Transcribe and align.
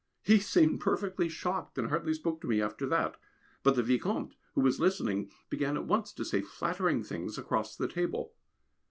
He 0.23 0.39
seemed 0.39 0.79
perfectly 0.79 1.29
shocked, 1.29 1.77
and 1.77 1.89
hardly 1.89 2.15
spoke 2.15 2.41
to 2.41 2.47
me 2.47 2.59
after 2.59 2.87
that, 2.87 3.17
but 3.61 3.75
the 3.75 3.83
Vicomte, 3.83 4.33
who 4.55 4.61
was 4.61 4.79
listening, 4.79 5.29
began 5.47 5.77
at 5.77 5.85
once 5.85 6.11
to 6.13 6.25
say 6.25 6.41
flattering 6.41 7.03
things 7.03 7.37
across 7.37 7.75
the 7.75 7.87
table. 7.87 8.33